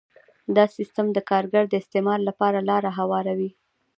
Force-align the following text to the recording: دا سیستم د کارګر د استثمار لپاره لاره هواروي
دا 0.55 0.65
سیستم 0.77 1.05
د 1.13 1.17
کارګر 1.29 1.63
د 1.69 1.73
استثمار 1.81 2.19
لپاره 2.29 2.59
لاره 2.69 2.89
هواروي 2.99 3.51